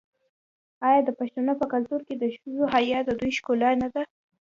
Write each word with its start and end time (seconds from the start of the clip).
آیا 0.87 0.99
د 1.05 1.09
پښتنو 1.19 1.53
په 1.61 1.65
کلتور 1.73 2.01
کې 2.07 2.15
د 2.17 2.23
ښځو 2.35 2.63
حیا 2.73 2.99
د 3.05 3.09
دوی 3.19 3.31
ښکلا 3.37 3.71
نه 3.81 3.87
ده؟ 3.93 4.03